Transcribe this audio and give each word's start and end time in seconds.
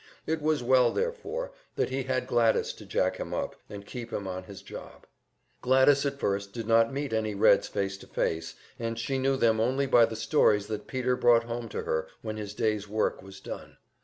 It 0.25 0.41
was 0.41 0.63
well, 0.63 0.91
therefore, 0.91 1.51
that 1.75 1.91
he 1.91 2.01
had 2.01 2.25
Gladys 2.25 2.73
to 2.73 2.87
jack 2.87 3.17
him 3.17 3.35
up, 3.35 3.55
and 3.69 3.85
keep 3.85 4.11
him 4.11 4.27
on 4.27 4.45
his 4.45 4.63
job. 4.63 5.05
Gladys 5.61 6.07
at 6.07 6.17
first 6.19 6.53
did 6.53 6.65
not 6.65 6.91
meet 6.91 7.13
any 7.13 7.35
Reds 7.35 7.67
face 7.67 7.97
to 7.97 8.07
face, 8.07 8.55
she 8.95 9.19
knew 9.19 9.37
them 9.37 9.59
only 9.59 9.85
by 9.85 10.05
the 10.05 10.15
stories 10.15 10.65
that 10.69 10.87
Peter 10.87 11.15
brought 11.15 11.43
home 11.43 11.69
to 11.69 11.83
her 11.83 12.07
when 12.23 12.37
his 12.37 12.55
day's 12.55 12.87
work 12.87 13.21
was 13.21 13.39
done. 13.39 13.77